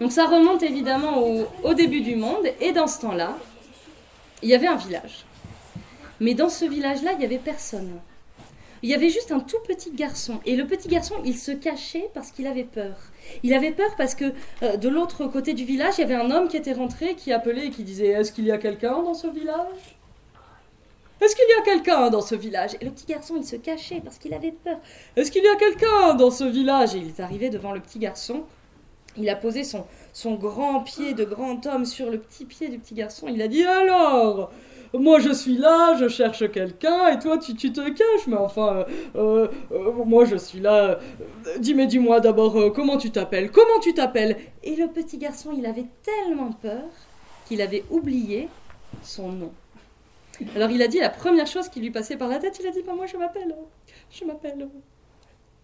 [0.00, 1.18] Donc ça remonte évidemment
[1.64, 3.36] au, début du monde, et dans ce temps-là,
[4.42, 5.24] il y avait un village.
[6.20, 8.00] Mais dans ce village-là, il n'y avait personne.
[8.82, 10.38] Il y avait juste un tout petit garçon.
[10.46, 12.96] Et le petit garçon, il se cachait parce qu'il avait peur.
[13.42, 14.32] Il avait peur parce que
[14.62, 17.32] euh, de l'autre côté du village, il y avait un homme qui était rentré, qui
[17.32, 19.96] appelait et qui disait Est-ce qu'il y a quelqu'un dans ce village?
[21.20, 22.76] Est-ce qu'il y a quelqu'un dans ce village?
[22.80, 24.78] Et le petit garçon, il se cachait parce qu'il avait peur.
[25.16, 26.94] Est-ce qu'il y a quelqu'un dans ce village?
[26.94, 28.44] Et il est arrivé devant le petit garçon.
[29.18, 29.84] Il a posé son,
[30.34, 33.26] grand pied de grand homme sur le petit pied du petit garçon.
[33.28, 34.50] Il a dit Alors
[34.94, 38.86] moi je suis là, je cherche quelqu'un, et toi tu, tu te caches, mais enfin,
[39.16, 40.98] euh, euh, moi je suis là.
[41.58, 43.50] Dis, mais dis-moi d'abord, euh, comment tu t'appelles?
[43.50, 44.36] Comment tu t'appelles?
[44.62, 46.88] Et le petit garçon, il avait tellement peur
[47.46, 48.48] qu'il avait oublié
[49.02, 49.52] son nom.
[50.54, 52.70] Alors il a dit la première chose qui lui passait par la tête, il a
[52.70, 53.54] dit, bah, moi je m'appelle,
[54.10, 54.68] je m'appelle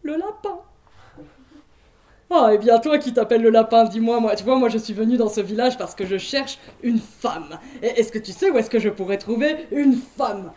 [0.02, 0.60] le lapin.
[2.30, 4.94] Ah, et bien toi qui t'appelles le lapin, dis-moi, moi, tu vois, moi je suis
[4.94, 7.58] venu dans ce village parce que je cherche une femme.
[7.82, 10.52] Est-ce que tu sais où est-ce que je pourrais trouver une femme?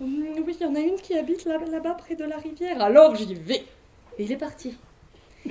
[0.00, 2.82] Hum, Oui, il y en a une qui habite là- là-bas près de la rivière,
[2.82, 3.64] alors j'y vais.
[4.18, 4.76] Et il est parti.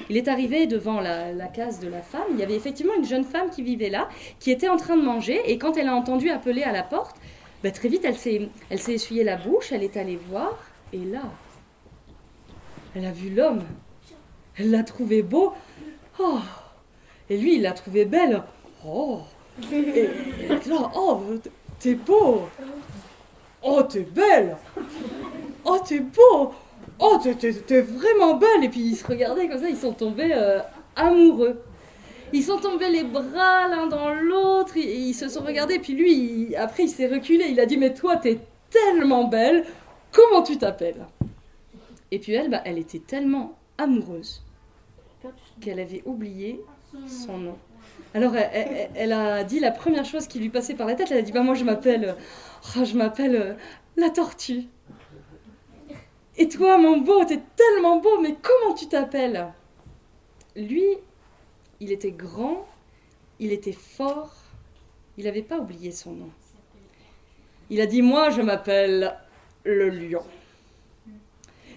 [0.09, 2.27] Il est arrivé devant la, la case de la femme.
[2.31, 5.01] Il y avait effectivement une jeune femme qui vivait là, qui était en train de
[5.03, 5.41] manger.
[5.51, 7.17] Et quand elle a entendu appeler à la porte,
[7.63, 10.57] bah, très vite, elle s'est, elle s'est essuyé la bouche, elle est allée voir.
[10.93, 11.23] Et là,
[12.95, 13.63] elle a vu l'homme.
[14.57, 15.53] Elle l'a trouvé beau.
[16.19, 16.39] Oh.
[17.29, 18.43] Et lui, il l'a trouvé belle.
[18.85, 19.21] Oh.
[19.71, 20.07] Et
[20.67, 21.21] là, oh,
[21.79, 22.43] t'es beau.
[23.63, 24.57] Oh, t'es belle.
[25.63, 26.53] Oh, t'es beau.
[26.99, 28.63] Oh, t'es, vraiment belle.
[28.63, 30.59] Et puis ils se regardaient comme ça, ils sont tombés euh,
[30.95, 31.61] amoureux.
[32.33, 35.79] Ils sont tombés les bras l'un dans l'autre, ils, se sont regardés.
[35.79, 37.45] Puis lui, après, il s'est reculé.
[37.49, 39.65] Il a dit, mais toi, t'es tellement belle.
[40.11, 41.05] Comment tu t'appelles?
[42.11, 44.43] Et puis elle, bah, elle était tellement amoureuse
[45.59, 46.61] qu'elle avait oublié
[47.07, 47.57] son nom.
[48.13, 51.09] Alors elle, elle- elle a dit la première chose qui lui passait par la tête,
[51.11, 52.13] elle a dit bah moi je m'appelle euh,
[52.79, 53.53] oh, je m'appelle euh,
[53.97, 54.63] la tortue.
[56.37, 59.53] Et toi mon beau, t'es tellement beau, mais comment tu t'appelles?
[60.55, 60.85] Lui,
[61.79, 62.65] il était grand,
[63.39, 64.33] il était fort,
[65.17, 66.29] il n'avait pas oublié son nom.
[67.69, 69.15] Il a dit moi je m'appelle
[69.63, 70.23] le lion.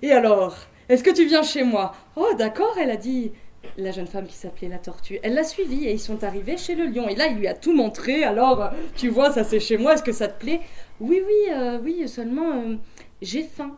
[0.03, 0.56] Et alors,
[0.89, 3.33] est-ce que tu viens chez moi Oh, d'accord, elle a dit.
[3.78, 5.19] La jeune femme qui s'appelait la tortue.
[5.22, 7.09] Elle l'a suivi et ils sont arrivés chez le lion.
[7.09, 8.22] Et là, il lui a tout montré.
[8.22, 9.94] Alors, tu vois, ça c'est chez moi.
[9.94, 10.61] Est-ce que ça te plaît?
[11.00, 12.77] Oui, oui, euh, oui, seulement euh,
[13.23, 13.73] j'ai faim.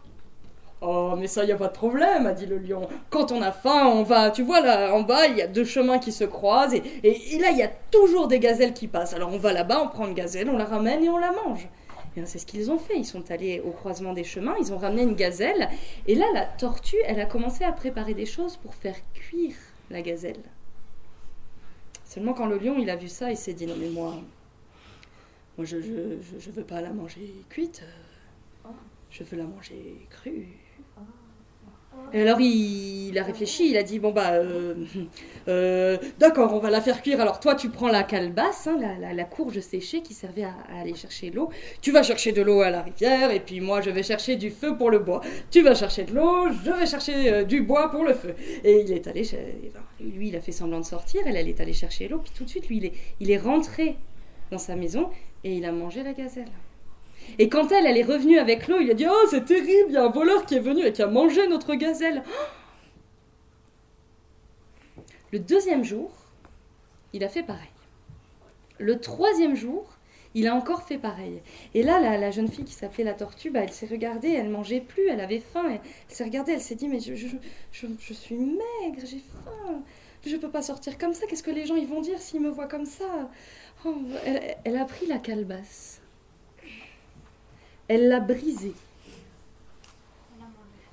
[0.83, 2.87] Oh, mais ça, n'y a pas de problème, a dit le lion.
[3.11, 5.65] Quand on a faim, on va, tu vois, là en bas, il y a deux
[5.65, 6.75] chemins qui se croisent.
[6.75, 9.15] Et, et- et là, il y a toujours des gazelles qui passent.
[9.15, 11.67] Alors, on va là-bas, on prend une gazelle, on la ramène et on la mange.
[12.17, 12.97] Bien, c'est ce qu'ils ont fait.
[12.97, 15.69] Ils sont allés au croisement des chemins, ils ont ramené une gazelle.
[16.07, 19.55] Et là, la tortue, elle a commencé à préparer des choses pour faire cuire
[19.91, 20.43] la gazelle.
[22.07, 24.15] Seulement quand le lion, il a vu ça, il s'est dit, non mais moi,
[25.59, 27.83] moi je, je, je, je veux pas la manger cuite,
[28.65, 28.71] euh,
[29.11, 30.49] je veux la manger crue.
[32.13, 34.75] Et alors il, a réfléchi, il a dit bon bah euh,
[35.49, 37.21] euh, d'accord on va la faire cuire.
[37.21, 40.55] Alors toi tu prends la calebasse, hein, la, la- la courge séchée qui servait à,
[40.81, 41.51] aller chercher l'eau.
[41.83, 44.51] Tu vas chercher de l'eau à la rivière et puis moi je vais chercher du
[44.51, 45.21] feu pour le bois.
[45.51, 48.35] Tu vas chercher de l'eau, je vais chercher euh, du bois pour le feu.
[48.65, 49.23] Et il est allé,
[49.75, 52.33] ben, lui il a fait semblant de sortir, elle elle est allée chercher l'eau puis
[52.37, 53.97] tout de suite lui il est, il est rentré
[54.53, 55.11] dans sa maison
[55.45, 56.47] et il a mangé la gazelle.
[57.39, 59.95] Et quand elle, elle est revenue avec l'eau, il a dit Oh, c'est terrible, il
[59.95, 62.23] y a un voleur qui est venu et qui a mangé notre gazelle.
[65.33, 66.11] Le deuxième jour,
[67.13, 67.69] il a fait pareil.
[68.79, 69.97] Le troisième jour,
[70.35, 71.41] il a encore fait pareil.
[71.75, 74.51] Et là, la, la jeune fille qui s'appelait la tortue, bah, elle s'est regardée, elle
[74.51, 75.65] mangeait plus, elle avait faim.
[75.71, 77.27] Elle, s'est regardée, elle s'est dit Mais je, je,
[77.73, 79.83] je, je suis maigre, j'ai faim.
[80.27, 81.27] Je peux pas sortir comme ça.
[81.27, 83.31] Qu'est-ce que les gens ils vont dire s'ils me voient comme ça?
[83.85, 83.95] Oh,
[84.25, 86.03] elle, elle a pris la calebasse.
[87.89, 88.75] Elle l'a brisée.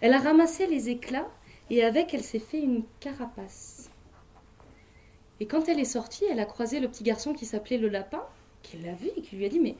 [0.01, 1.29] Elle a ramassé les éclats
[1.69, 3.89] et avec elle s'est fait une carapace.
[5.39, 8.23] Et quand elle est sortie, elle a croisé le petit garçon qui s'appelait le lapin,
[8.61, 9.75] qui l'a vu et qui lui a dit Mais,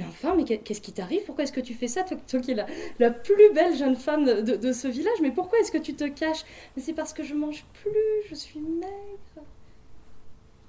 [0.00, 1.22] enfin, mais qu'est-ce qui t'arrive?
[1.24, 2.66] Pourquoi est-ce que tu fais ça toi, toi qui es la,
[2.98, 6.04] la plus belle jeune femme de, de ce village, mais pourquoi est-ce que tu te
[6.08, 6.44] caches?
[6.76, 9.44] Mais c'est parce que je mange plus, je suis maigre.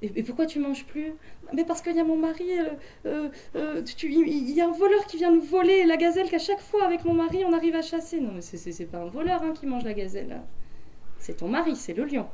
[0.01, 1.13] Et, pourquoi tu manges plus?
[1.53, 2.69] Mais parce qu'il y a mon mari, euh,
[3.05, 6.61] euh, euh, il y a un voleur qui vient nous voler la gazelle qu'à chaque
[6.61, 8.21] fois avec mon mari on arrive à chasser.
[8.21, 10.31] Non mais c'est pas un voleur hein, qui mange la gazelle.
[10.31, 10.43] hein.
[11.17, 12.27] C'est ton mari, c'est le lion.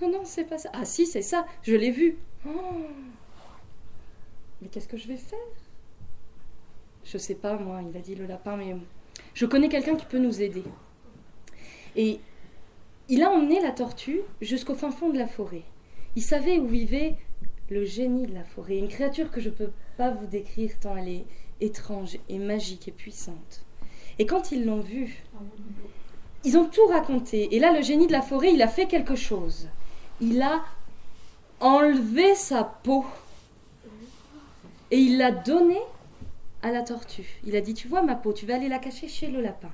[0.00, 0.70] Non, non, c'est pas ça.
[0.72, 2.16] Ah si, c'est ça, je l'ai vu.
[2.46, 2.50] Oh.
[4.60, 5.38] Mais qu'est-ce que je vais faire?
[7.04, 8.74] Je sais pas, moi, il a dit le lapin, mais
[9.34, 10.64] je connais quelqu'un qui peut nous aider.
[11.94, 12.20] Et
[13.08, 15.62] il a emmené la tortue jusqu'au fin fond de la forêt.
[16.16, 17.14] Il savait où vivait
[17.70, 20.96] le génie de la forêt, une créature que je ne peux pas vous décrire tant
[20.96, 21.24] elle est
[21.60, 23.64] étrange et magique et puissante.
[24.18, 25.22] Et quand ils l'ont vue,
[26.44, 27.54] ils ont tout raconté.
[27.54, 29.68] Et là, le génie de la forêt, il a fait quelque chose.
[30.20, 30.64] Il a
[31.60, 33.04] enlevé sa peau
[34.90, 35.82] et il l'a donnée
[36.62, 37.40] à la tortue.
[37.44, 39.70] Il a dit, tu vois ma peau, tu vas aller la cacher chez le lapin.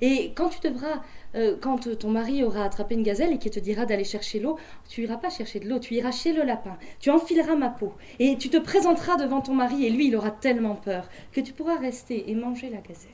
[0.00, 1.02] Et quand tu devras,
[1.34, 4.58] euh, quand ton mari aura attrapé une gazelle et qu'il te dira d'aller chercher l'eau,
[4.88, 6.76] tu iras pas chercher de l'eau, tu iras chez le lapin.
[7.00, 10.30] Tu enfileras ma peau et tu te présenteras devant ton mari et lui, il aura
[10.30, 13.10] tellement peur que tu pourras rester et manger la gazelle.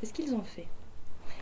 [0.00, 0.66] C'est ce qu'ils ont fait.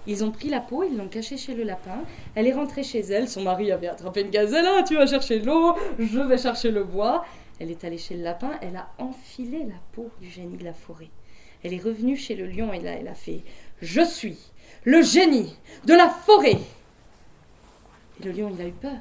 [0.07, 2.03] Ils ont pris la peau, ils l'ont cachée chez le lapin.
[2.35, 3.29] Elle est rentrée chez elle.
[3.29, 4.67] Son mari avait attrapé une gazelle.
[4.67, 7.25] Ah, tu vas chercher l'eau, je vais chercher le bois.
[7.59, 8.51] Elle est allée chez le lapin.
[8.61, 11.11] Elle a enfilé la peau du génie de la forêt.
[11.63, 13.43] Elle est revenue chez le lion et là, elle a fait
[13.81, 14.37] Je suis
[14.83, 16.59] le génie de la forêt.
[18.21, 19.01] Et le lion, il a eu peur.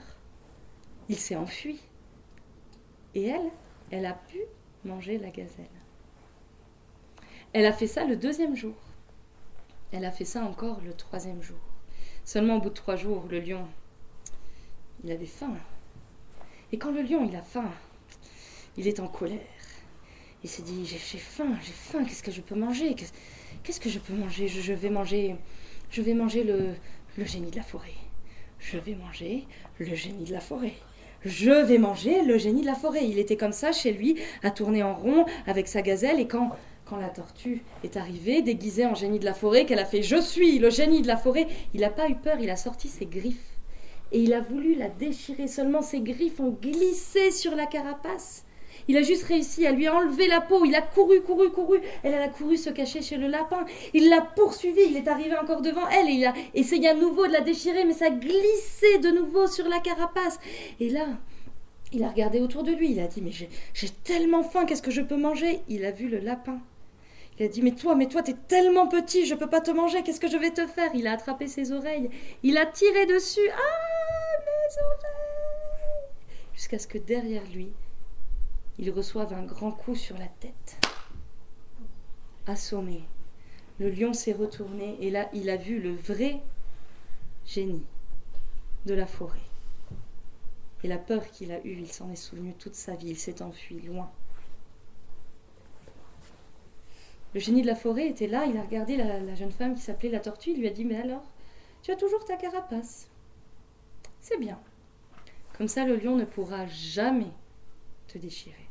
[1.10, 1.80] Il s'est enfui.
[3.16, 3.52] Et elle,
[3.92, 4.40] elle a pu
[4.86, 5.66] manger la gazelle.
[7.54, 8.76] Elle a fait ça le deuxième jour.
[9.92, 11.60] Elle a fait ça encore le troisième jour.
[12.26, 13.68] Seulement au bout de trois jours, le lion,
[15.04, 15.54] il avait faim.
[16.72, 17.70] Et quand le lion, il a faim,
[18.78, 19.40] il est en colère.
[20.44, 22.96] Il s'est dit, j'ai faim, j'ai faim, qu'est-ce que je peux manger?
[23.64, 24.48] Qu'est-ce que je peux manger?
[24.48, 25.36] Je, vais manger,
[25.90, 26.70] je vais manger le,
[27.18, 27.94] le génie de la forêt.
[28.60, 29.46] Je vais manger
[29.80, 30.74] le génie de la forêt.
[31.26, 33.08] Je vais manger le génie de la forêt.
[33.08, 36.52] Il était comme ça chez lui, à tourner en rond avec sa gazelle, et quand
[36.86, 40.20] quand la tortue est arrivée, déguisée en génie de la forêt, qu'elle a fait Je
[40.20, 43.06] suis le génie de la forêt, il n'a pas eu peur, il a sorti ses
[43.06, 43.58] griffes.
[44.12, 48.46] Et il a voulu la déchirer, seulement ses griffes ont glissé sur la carapace.
[48.88, 50.66] Il a juste réussi à lui enlever la peau.
[50.66, 51.80] Il a couru, couru, couru.
[52.04, 53.66] Elle, a couru se cacher chez le lapin.
[53.94, 54.82] Il l'a poursuivi.
[54.90, 56.10] Il est arrivé encore devant elle.
[56.10, 59.68] Et il a essayé à nouveau de la déchirer, mais ça glissait de nouveau sur
[59.68, 60.40] la carapace.
[60.80, 61.06] Et là,
[61.92, 62.92] il a regardé autour de lui.
[62.92, 65.60] Il a dit Mais j'ai tellement faim, qu'est-ce que je peux manger?
[65.70, 66.60] Il a vu le lapin.
[67.40, 70.04] Il a dit Mais toi, mais toi, t'es tellement petit, je peux pas te manger,
[70.04, 70.92] qu'est-ce que je vais te faire?
[70.94, 72.10] Il a attrapé ses oreilles,
[72.44, 73.50] il a tiré dessus.
[73.52, 75.14] Ah, mes oreilles
[76.54, 77.72] Jusqu'à ce que derrière lui,
[78.80, 80.78] il reçoive un grand coup sur la tête.
[82.48, 83.04] Assommé,
[83.80, 86.42] le lion s'est retourné et là, il a vu le vrai
[87.46, 87.86] génie
[88.86, 89.40] de la forêt.
[90.84, 93.42] Et la peur qu'il a eue, il s'en est souvenu toute sa vie, il s'est
[93.42, 94.12] enfui loin.
[97.34, 100.10] Le génie de la forêt était là, il a regardé la, jeune femme qui s'appelait
[100.10, 101.24] la tortue, il lui a dit Mais alors,
[101.82, 103.08] tu as toujours ta carapace.
[104.22, 104.60] C'est bien.
[105.58, 107.32] Comme ça, le lion ne pourra jamais
[108.08, 108.63] te déchirer.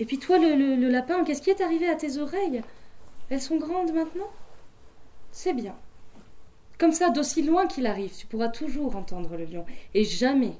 [0.00, 2.62] Et puis toi, le, lapin, qu'est-ce qui est arrivé à tes oreilles?
[3.30, 4.30] Elles sont grandes maintenant?
[5.32, 5.74] C'est bien.
[6.78, 9.66] Comme ça, d'aussi loin qu'il arrive, tu pourras toujours entendre le lion.
[9.94, 10.54] Et jamais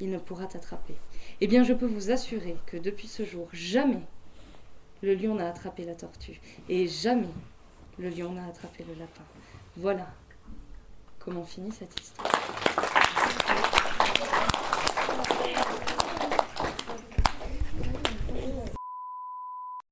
[0.00, 0.94] il ne pourra t'attraper.
[1.40, 4.02] Eh bien, je peux vous assurer que depuis ce jour, jamais
[5.02, 6.40] le lion n'a attrapé la tortue.
[6.68, 7.28] Et jamais
[7.98, 9.22] le lion n'a attrapé le lapin.
[9.76, 10.08] Voilà
[11.18, 12.30] comment finit cette histoire.